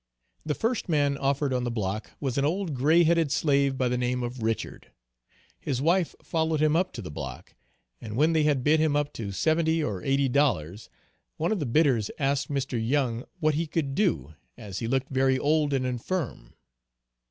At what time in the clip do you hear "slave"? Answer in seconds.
3.31-3.77